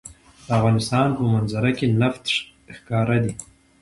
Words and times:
د 0.45 0.47
افغانستان 0.59 1.07
په 1.17 1.21
منظره 1.33 1.71
کې 1.77 1.85
نفت 2.01 2.23
ښکاره 2.75 3.17
ده. 3.23 3.31